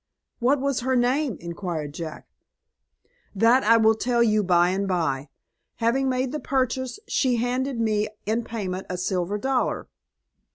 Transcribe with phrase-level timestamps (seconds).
[0.39, 2.25] "What was her name?" inquired Jack.
[3.35, 5.29] "That I will tell you by and by.
[5.75, 9.89] Having made the purchase, she handed me in payment a silver dollar.